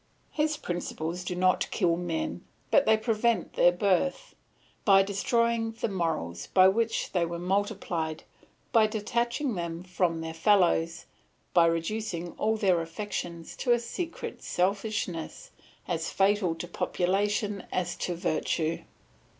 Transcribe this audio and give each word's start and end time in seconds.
His 0.31 0.57
principles 0.57 1.23
do 1.23 1.35
not 1.35 1.69
kill 1.69 1.95
men, 1.95 2.43
but 2.71 2.87
they 2.87 2.97
prevent 2.97 3.53
their 3.53 3.71
birth, 3.71 4.33
by 4.83 5.03
destroying 5.03 5.73
the 5.73 5.87
morals 5.87 6.47
by 6.47 6.69
which 6.69 7.11
they 7.11 7.23
were 7.23 7.37
multiplied, 7.37 8.23
by 8.71 8.87
detaching 8.87 9.53
them 9.53 9.83
from 9.83 10.21
their 10.21 10.33
fellows, 10.33 11.05
by 11.53 11.67
reducing 11.67 12.31
all 12.39 12.57
their 12.57 12.81
affections 12.81 13.55
to 13.57 13.73
a 13.73 13.79
secret 13.79 14.41
selfishness, 14.41 15.51
as 15.87 16.09
fatal 16.09 16.55
to 16.55 16.67
population 16.67 17.63
as 17.71 17.95
to 17.97 18.15
virtue. 18.15 18.79